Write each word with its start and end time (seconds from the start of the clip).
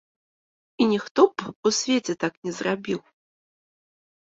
І 0.81 0.87
ніхто 0.93 1.21
б 1.29 1.33
у 1.71 1.73
свеце 1.81 2.17
так 2.25 2.33
не 2.49 2.57
зрабіў. 2.63 2.99